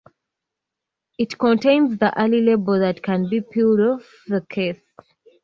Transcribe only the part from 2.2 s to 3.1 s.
label that